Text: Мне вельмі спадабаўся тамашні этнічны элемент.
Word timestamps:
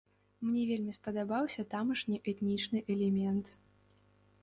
Мне 0.45 0.63
вельмі 0.69 0.95
спадабаўся 0.99 1.67
тамашні 1.75 2.17
этнічны 2.35 2.85
элемент. 2.97 3.57